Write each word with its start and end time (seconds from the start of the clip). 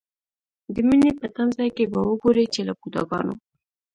د 0.73 0.75
مینې 0.87 1.11
په 1.19 1.25
تمځای 1.35 1.69
کې 1.77 1.85
به 1.91 1.99
وګورئ 2.09 2.45
چې 2.53 2.61
له 2.67 2.73
بوډاګانو. 2.79 3.33